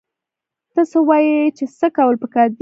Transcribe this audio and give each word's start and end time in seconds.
ته 0.73 0.81
څه 0.91 0.99
وايې 1.07 1.39
چې 1.57 1.63
څه 1.77 1.87
کول 1.97 2.15
پکار 2.23 2.47
دي؟ 2.53 2.59